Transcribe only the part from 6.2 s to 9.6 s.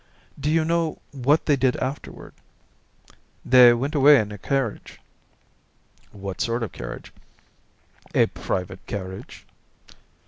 sort of a carriage?" "A private carriage."